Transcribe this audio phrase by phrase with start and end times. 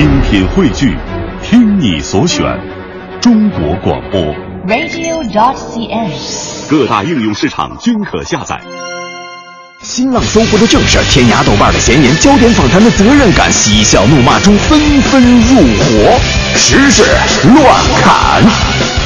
[0.00, 0.96] 精品汇聚，
[1.42, 2.42] 听你所选，
[3.20, 4.18] 中国广播。
[4.66, 6.10] radio.cn。
[6.70, 8.58] 各大应用市场均可下载。
[9.82, 16.18] 新浪搜狐的正事儿，天涯豆瓣的闲言，焦点访谈的责任感，嬉笑怒骂中纷纷入伙，
[16.56, 17.02] 时事
[17.52, 17.62] 乱
[18.00, 18.99] 砍。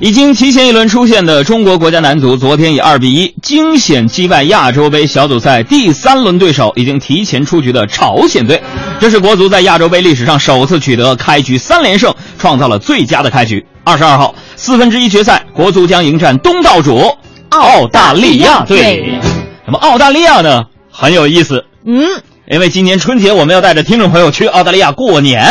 [0.00, 8.62] 已经提前一轮出现的中国国家男足，昨天以二比一惊险击败亚洲杯小组赛第三轮对手已经提前出局的朝鲜队。
[8.98, 13.62] 这是国足在亚洲杯历史上首次取得开局三连胜，创造了最佳的开局。
[13.84, 17.18] 二十二号四分之一决赛，国足将迎战东道主
[17.50, 19.20] 澳大利亚队。
[19.66, 22.02] 那么澳大利亚呢，很有意思，嗯，
[22.50, 25.44] 因为今年春节我们要带着听众朋友去澳大利亚过年。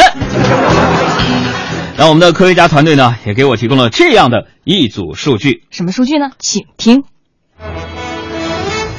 [2.00, 5.64] 那我们的科学家团队呢，也给我提供了这样的一组数据。
[5.70, 6.30] 什么数据呢？
[6.40, 7.04] 请听。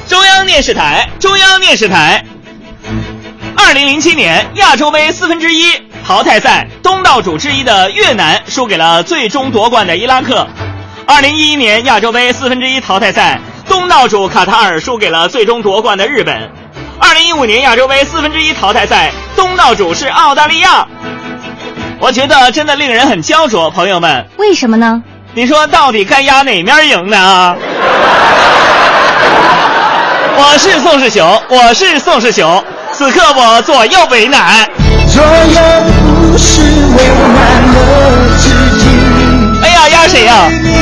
[0.07, 2.23] 中央电视台，中央电视台。
[3.57, 5.63] 二零零七年亚洲杯四分之一
[6.05, 10.47] 淘汰赛，东道主之一的越南输给了最终夺冠的伊拉克。
[11.07, 16.51] 二零一一年亚洲杯四分之一淘汰赛，东道主卡塔尔输给了最终夺冠的日本。
[16.99, 20.87] 二零一五年亚洲杯四分之一淘汰赛，东道主是澳大利亚。
[22.01, 25.01] 我觉得真的令人很焦灼，朋友们，为什么呢？
[25.35, 27.55] 你说到底该压哪面赢呢？
[30.35, 34.67] 我是宋世雄，我是宋世雄，此刻我左右为难。
[35.13, 35.61] 左右
[36.31, 37.77] 不是为难了
[38.37, 38.89] 自己。
[39.61, 40.73] 哎呀，压谁呀、你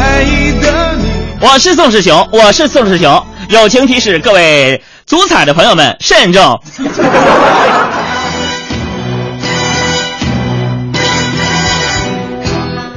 [0.00, 1.04] 在意的你。
[1.42, 3.22] 我是宋世雄，我是宋世雄。
[3.50, 6.58] 友情提示各位足彩的朋友们慎重。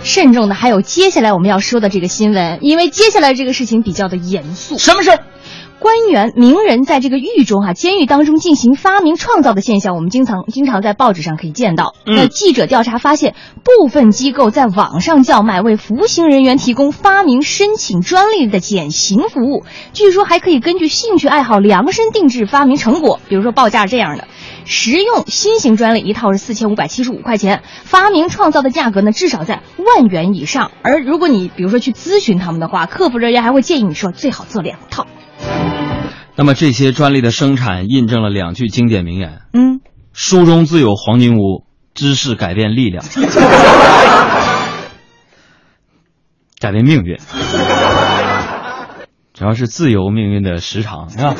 [0.01, 4.77] 慎重的还有接下来我们要说的这个新闻，因为接下来这个事情比较的严肃。
[4.77, 5.19] 什么事儿？
[5.79, 11.95] 官员、名人在这个狱中哈、监狱当中进行发明创造的现象，我们经常经常在报纸上可以见到。
[12.05, 19.63] 嗯那记者调查发现，部分机构在网上叫卖为服刑人员提供发明申请专利的减刑服务，
[19.93, 24.27] 据说还可以根据兴趣爱好量身定制发明成果，比如说报价这样的。
[24.65, 30.71] 实用新型专利一套是四千五百七十五块钱，发明创造的价格呢至少在万元以上。
[30.83, 35.07] 而如果你比如说去咨询他们的话，客服人员还会建议你说最好做两套。
[36.35, 39.81] 那么这些专利的生产印证了两句经典名言：嗯，
[40.13, 43.05] 书中自有黄金屋，知识改变力量，
[46.59, 47.17] 改变命运。
[49.33, 51.35] 主要是自由命运的时长，是吧？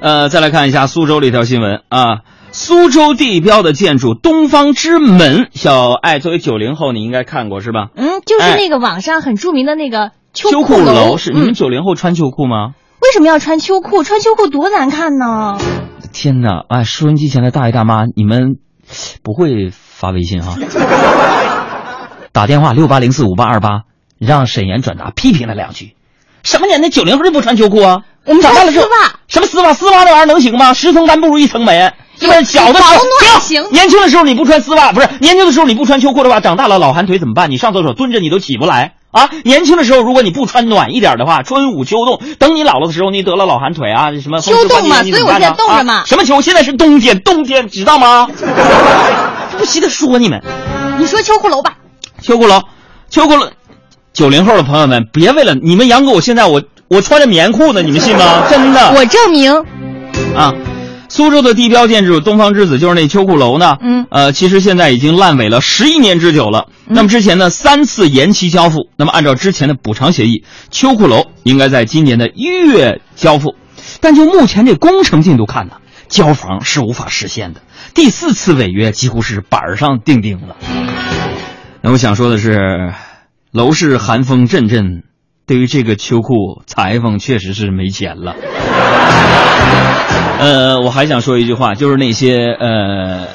[0.00, 2.20] 呃，再来看一下苏州的一条新闻啊，
[2.52, 7.88] 苏州地标的建筑东方之门，小爱作为九零后，你应该看过是吧？
[7.96, 12.74] 嗯，就是那个网上很著名的那个秋秋裤楼，是你们嗯，九零后穿秋裤吗？
[13.00, 14.04] 为什么要穿秋裤？
[14.04, 15.58] 穿秋裤多难看呢？
[16.12, 16.64] 天哪！
[16.68, 18.56] 哎，收音机前的大爷大妈，你们
[19.22, 20.56] 不会发微信哈？
[22.32, 23.82] 打电话六八零四五八二八，
[24.16, 25.96] 让沈岩转达批评了两句。
[26.44, 28.04] 什么年代九零后就不穿秋裤啊？
[28.28, 28.86] 我们穿长大了之后
[29.26, 29.74] 什么丝袜？
[29.74, 30.72] 丝袜那玩意儿能行吗？
[30.74, 31.92] 十层单不如一层棉。
[32.20, 33.02] 是不是小的时候保
[33.60, 37.48] 暖年轻的时候你不穿丝袜，不是年轻的时候你不穿秋裤的话，长大了老寒腿怎么办？
[37.50, 39.30] 你上厕所蹲着你都起不来啊！
[39.44, 46.40] 年轻的时候如果你不穿暖一点的话，春捂秋冻，等你老了的时候，你得了老寒腿啊，什么秋冻嘛所以我现在冻着嘛啊什么秋？
[46.40, 48.28] 现在是冬天，冬天知道吗？
[49.56, 50.42] 不惜的说你们。
[50.98, 51.76] 你说秋裤楼吧，
[52.20, 52.60] 秋裤楼，
[53.08, 53.48] 秋裤楼，
[54.12, 58.46] 九零后的朋友们，别为了你们杨哥，我现在我我穿着棉裤呢，你们信吗？
[58.50, 59.52] 真的，我证明。
[60.34, 60.52] 啊，
[61.08, 66.68] 苏州的地标建筑东方之子就是那秋裤楼呢，嗯呃，其实现在已经烂尾了十一年之久了。
[66.86, 73.54] 那么之前呢三次延期交付，那么按照之前的补偿协议，秋裤楼应该在今年的一月交付，
[74.00, 75.74] 但就目前这工程进度看呢，
[76.08, 77.60] 交房是无法实现的。
[77.94, 80.56] 第四次违约几乎是板儿上钉钉了。
[81.82, 82.92] 那我想说的是，
[83.52, 85.02] 楼市寒风阵阵，
[85.48, 88.36] 对于这个秋裤，裁缝确实是没钱了。
[90.38, 93.26] 呃，我还想说一句话，就是那些呃，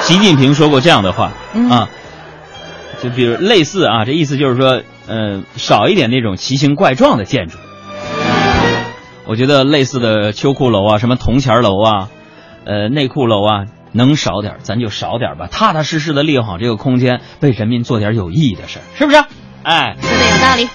[0.00, 1.88] 习近平说过这样的话嗯啊，
[3.02, 7.58] 就比如类似啊，这意思就是说，呃，少一点那种奇形怪状的建筑。
[9.26, 12.08] 我觉得类似的秋裤楼啊，什么铜钱楼啊，
[12.64, 19.22] 呃，内裤楼啊，能少点咱就少点吧，踏踏实实的利用好这个空间，为人民做点有意义的事儿，是不是？
[19.64, 20.68] 哎，说的有道理，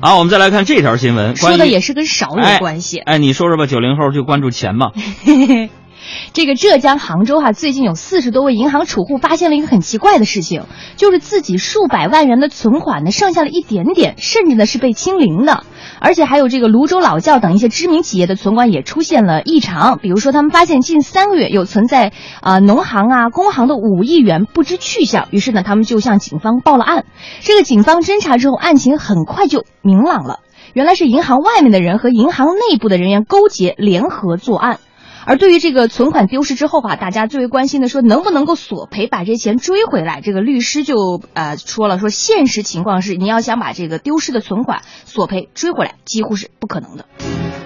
[0.00, 2.98] 好，我们再来看这条新闻，说的也是跟少有关系。
[2.98, 4.92] 哎，你说说吧，九零后就关注钱嘛？
[6.32, 10.64] 这个浙江杭州哈、最近有四十多位银行储户发现了一个很奇怪的事情，
[10.96, 15.64] 就是自己数百万元的存款呢，剩下了一点点，甚至呢是被清零的。
[15.98, 27.04] 而且还有这个泸州老窖等一些知名企业的存款也出现了异常，比如说他们发现近三个月有存在啊、农行啊、工行的五亿元不知去向，于是呢他们就向警方报了案。
[27.40, 30.40] 这个警方侦查之后，案情很快就明朗了，
[30.74, 34.78] 原来是银行外面的人和银行内部的人员勾结联合作案。
[35.26, 40.20] 而对于这个存款丢失之后啊，大家最为关心的说能不能够索赔，把这钱追回来。
[40.20, 47.06] 这个律师就呃说了，说现实情况是，你要想把这个丢失的存款索赔追回来，几乎是不可能的。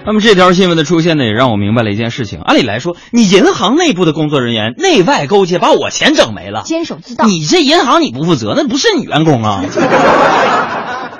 [0.03, 2.41] 那么这条新闻的出现呢，也让我明白了一件事情。
[2.41, 7.25] 按理来说，你银行内部的工作人员内外勾结，把我钱整没了，监守自盗。
[7.27, 9.63] 你这银行你不负责，那不是你员工啊。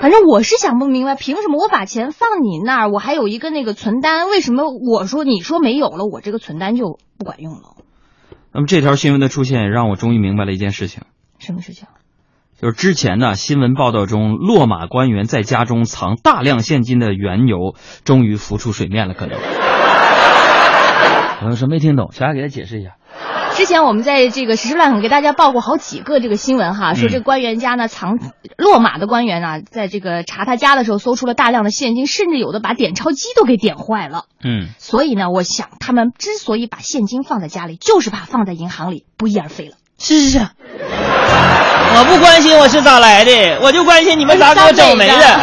[0.02, 7.76] 反正我是想不明白，凭什么我把钱放你那儿，我还有一个那个存单，为什么我说你说没有了，我这个存单就不管用了？
[8.52, 11.04] 那么这条新闻的出现，也让我终于明白了一件事情，
[11.38, 11.86] 什么事情？
[12.60, 19.14] 就是之前呢新闻报道中落马官员在家中藏大量现金的缘由，终于浮出水面了。
[19.14, 19.38] 可能
[21.38, 22.96] 朋友说没听懂，小艾给他解释一下。
[23.54, 28.18] 之前我们在这个时事乱梗给大家报过好几个这个新闻哈，说这个官员家呢藏
[28.56, 34.24] 落马的官员啊，在这个查他家的时候搜出了大量的现金，甚至有的把点钞机都给点坏了。
[34.42, 39.76] 嗯，所以呢，我想他们之所以把现金放在家里，就是怕放在银行里不翼而飞了。
[39.98, 45.40] 是是是，我不关心我是咋来的，我就关心你们咋给我整没的。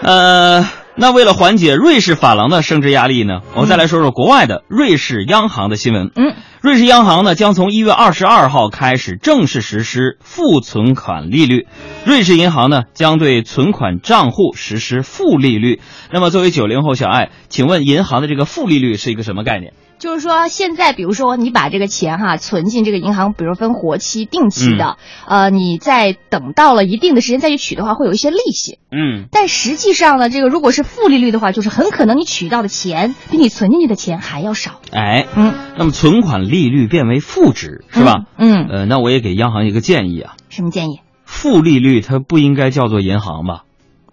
[0.00, 0.64] 呃，
[1.00, 6.10] 那为了缓解瑞士法郎的升值压力呢，我们再来说说国外的瑞士央行的新闻。
[6.16, 11.68] 嗯，瑞士央行呢将从一月二十二号开始正式实施负存款利率，
[12.04, 15.80] 瑞士银行呢将对存款账户实施负利率。
[16.10, 19.74] 那么作为九零后小爱，请问银行的这个负利率是一个什么概念？
[19.98, 24.96] 就是说，现在比如说你把这个钱哈存进这个银行，比如分活期、定期的，
[25.26, 28.78] 呃，你在等到了一定的时间再去取的话，会有一些利息。
[28.90, 34.80] 嗯，但实际上呢，这个如果是负利率的话，就是很可能你取到的钱比你存进去的钱还要少。
[34.92, 38.24] 哎，嗯，那么存款利率变为负值是吧？
[38.36, 41.00] 嗯，呃，那我也给央行一个建议啊，什么建议？
[41.24, 43.64] 负利率它不应该叫做银行吧？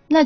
[0.08, 0.26] 那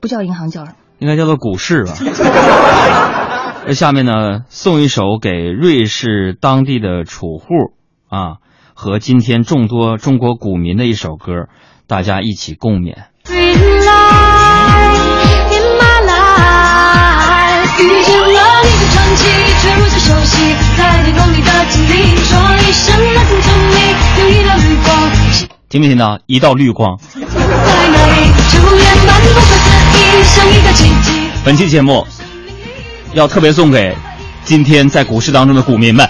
[0.00, 0.76] 不叫银行叫什么？
[0.98, 1.94] 应该叫做股市吧？
[3.66, 7.46] 那下面呢，送一首给瑞士当地的储户
[8.08, 8.38] 啊
[8.74, 11.48] 和今天众多中国股民的一首歌，
[11.86, 12.96] 大家一起共勉。
[13.24, 13.54] Green
[13.84, 19.28] light in my life，遇见了你的传奇，
[19.60, 23.76] 却如此熟悉，在天空里的经历，说一声 Nothing to me，
[24.18, 24.88] 有一道绿光，
[25.68, 26.18] 听没听到？
[26.26, 26.98] 一道绿光。
[26.98, 28.32] 在哪里？
[28.48, 29.54] 初恋般不可思
[29.94, 31.28] 议，像一个奇迹。
[31.44, 32.06] 本期节目
[33.12, 33.96] 要特别送给
[34.44, 36.08] 今天在股市当中的股民们。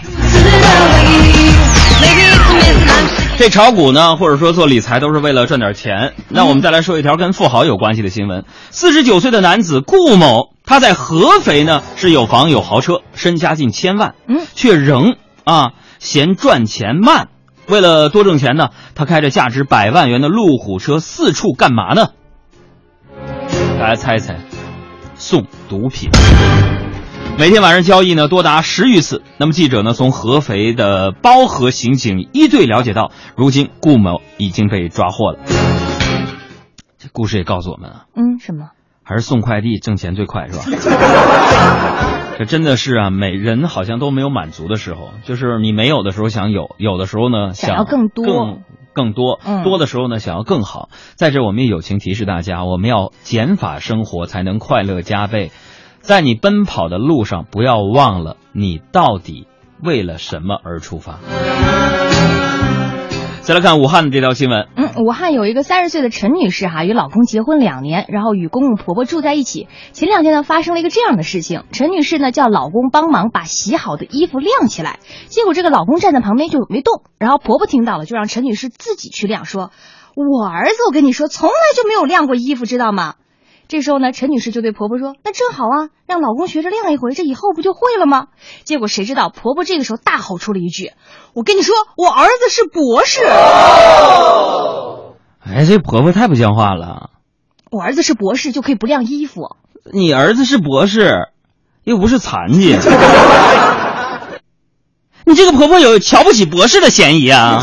[3.37, 6.13] 这炒股呢，或者说做理财，都是为了赚点钱。
[6.29, 17.29] 那我们再来说一条跟富豪有关系的新闻：四十九岁的男子顾某，他在合肥呢是有房有豪车，身家近千万，嗯，却仍啊嫌赚钱慢。
[17.67, 22.09] 为了多挣钱呢，他开着价值百万元的路虎车四处干嘛呢？
[23.79, 24.37] 大家猜猜，
[25.15, 26.11] 送毒品。
[27.41, 29.23] 每天晚上交易呢多达十余次。
[29.39, 35.39] 那么记者呢从合肥的包河刑警一队了解到，如今顾某已经被抓获了。
[36.99, 38.73] 这故事也告诉我们啊，嗯，什么？
[39.03, 40.65] 还是送快递挣钱最快是吧？
[42.37, 50.91] 这真的是啊，每人好像都没有满足的时候，就是你没有的时候想有，有的时候呢想要更多更更多，嗯多的时候呢想要更好。
[51.15, 55.51] 在这，我们也友情提示大家，我们要减法生活，才能快乐加倍。
[56.01, 59.47] 在你奔跑的路上，不要忘了你到底
[59.83, 61.19] 为了什么而出发。
[63.43, 69.67] 再来看武汉的这条新闻，嗯，武汉有一个三十岁的陈女士哈，与老公结婚两年，然后与公公婆婆住在一起。
[69.93, 79.73] 前两天呢，发生了一个这样的事情，陈女士呢叫老公帮忙把洗好的衣服晾起来，结果这个老公站在旁边就没动，然后婆婆听到了，就让陈女士自己去晾，说
[80.15, 83.15] ：“我儿子，我跟你说，从来就没有晾过衣服，知道吗？”
[83.71, 88.27] 这时候呢，陈女士就对婆婆说：“那正好啊，让老公学着晾一回，这以后不就会了吗？”
[88.65, 90.91] 结果谁知道婆婆这个时候大吼出了一句
[91.35, 93.21] ：“我跟你说，我儿子是博士。”
[95.47, 97.11] 哎，这婆婆太不像话了。
[97.71, 99.55] 我儿子是博士，就可以不晾衣服。
[99.93, 101.29] 你儿子是博士，
[101.85, 102.75] 又不是残疾，
[105.25, 107.63] 你这个婆婆有瞧不起博士的嫌疑啊！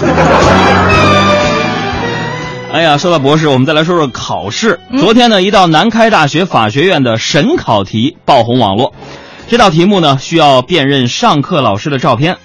[2.72, 4.80] 哎呀，说到博士，我们再来说说考试。
[5.00, 8.94] 昨天呢，一道南开大学法学院的审考题爆红网络。
[9.48, 12.38] 这道题目呢，需要辨认上课老师的照片。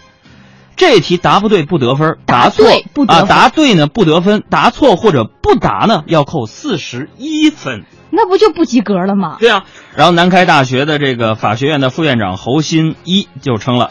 [0.75, 7.85] 这题答不对不得分，答错啊，对不得分答对呢不得分，答错或者不答呢要扣四十一分。
[8.11, 9.37] 那不就不及格了吗？
[9.38, 9.64] 对啊，
[9.95, 13.91] 然后南开大学的这个法学院的副院长侯新一就称了，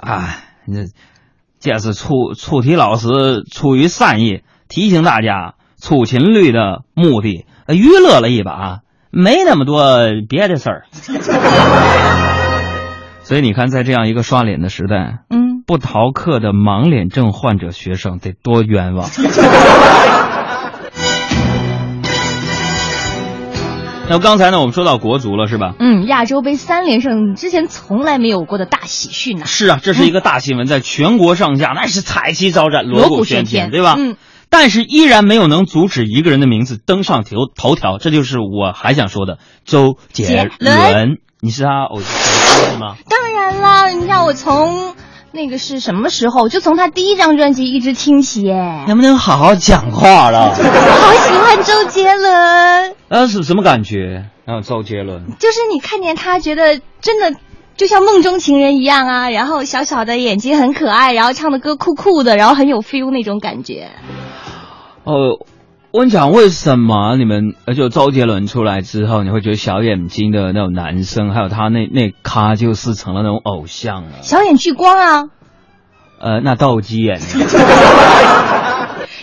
[0.00, 0.90] 哎，这
[1.66, 3.08] 这是出出题老师
[3.50, 10.86] 出于善意提醒大家出勤率的目的，呃娱乐了一把，没那么多别的事儿。
[13.24, 19.08] 所以你看，在这样一个刷脸的时代，嗯，不逃课的盲脸症患者学生得多冤枉。
[24.08, 25.74] 那刚才呢，我们说到国足了，是吧？
[25.80, 33.96] 嗯，亚洲杯三连胜之前从来没有过的大喜讯呐、是啊，这是一个大新闻，在全国上下那是彩旗招展、锣鼓喧喧天对吧？
[33.98, 34.16] 嗯。
[34.48, 41.18] 但是依然没有能阻止一个人的名字登上头头条，这就是我还想说的周杰杰伦伦。
[41.40, 42.94] 你是他偶像吗？
[43.10, 44.94] 当然啦，你看我从
[45.32, 50.54] 那个是什么时候，就从他第一张专辑一直听起耶，能不能好好讲话了？
[50.54, 52.55] 好喜欢周杰伦。
[53.08, 54.26] 呃，是什么感觉？
[54.44, 57.38] 然后周杰伦，就是你看见他，觉得真的
[57.76, 63.90] 就像梦中情人一样啊，然后小小的眼睛很可爱，然后唱的歌酷酷的，然后很有 feel 那种感觉。
[65.04, 65.38] 哦，
[65.92, 74.22] 我跟你讲，为什么你们呃，就周杰伦出来之后，你会觉得小眼睛的那种男生，还有他那那咖就是成了那种偶像了？
[74.22, 75.24] 小眼聚光啊，
[76.20, 77.24] 呃，那斗鸡眼呢？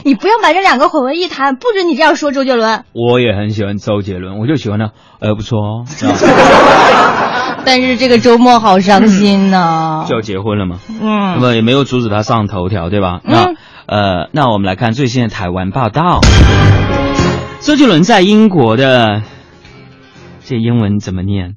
[0.03, 2.83] 你不要把这两个混为一谈，不准你这样说周杰伦。
[2.93, 5.85] 我也很喜欢周杰伦，我就喜欢他，呃，不错哦。
[7.65, 13.21] 但是这个周末好伤心呐、就要结婚了嘛，嗯那嗯，么也没有阻止他上头条，对吧？
[13.23, 13.53] 嗯那
[13.85, 16.19] 呃，那我们来看最新的台湾报道，
[17.61, 19.21] 周杰伦在英国的
[20.43, 21.55] 这英文怎么念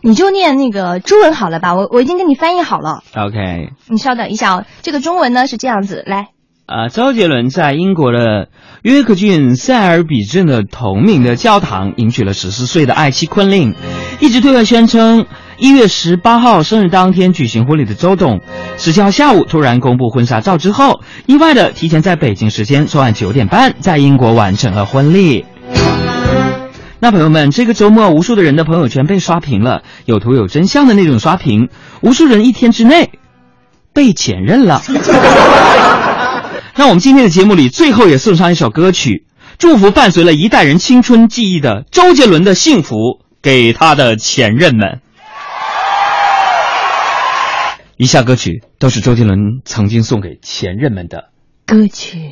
[0.00, 1.74] 你就念那个中文好了吧？
[1.74, 4.64] 我我已经给你翻译好了，？OK，你稍等一下哦。
[4.82, 6.28] 这个中文呢是这样子，来，
[6.68, 8.48] 啊，周杰伦在英国的
[8.82, 13.74] 约克郡塞尔比镇的同名的教堂迎娶了十四岁的爱妻昆凌，
[14.20, 15.24] 一直对外宣称
[15.56, 18.42] 一月十八号生日当天举行婚礼的周董，
[18.76, 25.46] 十七号下午突然公布婚纱照之后，意外的提前在北京时间昨晚九点半在英国完成了婚礼。
[27.00, 31.70] 那朋友们，这个周末无数的人的朋友圈被刷屏了，有图有真相的那种刷屏，
[32.02, 33.12] 无数人一天之内
[33.94, 34.82] 被前任了。
[36.78, 39.26] 那我们今天的节目里，最后也送上一首歌曲，
[39.58, 42.94] 祝福伴随了一代人青春记忆的周杰伦的幸福
[43.42, 45.00] 给他的前任们。
[47.96, 51.30] 以下歌曲都是周杰伦曾经送给前任们的。
[51.66, 52.30] 歌曲。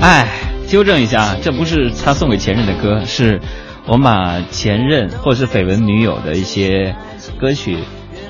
[0.00, 0.28] 哎，
[0.68, 3.40] 纠正一下，这不是他送给前任的歌，是
[3.86, 6.94] 我把前任或者是绯闻女友的一些
[7.40, 7.78] 歌曲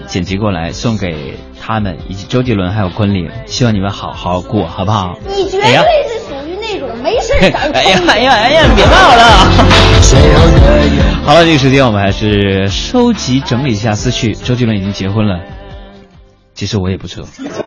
[0.07, 5.19] 剪辑过来送给他们，以及周杰伦还有昆凌，希望你们好好过，好不好？
[5.29, 5.69] 你绝对
[6.09, 7.49] 是属于那种没事儿哎
[7.85, 9.23] 呀哎呀哎呀，别闹了！
[11.25, 14.35] 好了，这个时间我们还是收集整理一下思绪。
[14.35, 15.41] 周杰伦已经结婚了，
[16.55, 17.29] 其实我也不错。